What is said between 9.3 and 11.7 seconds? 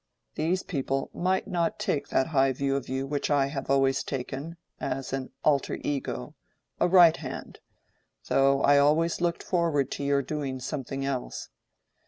forward to your doing something else.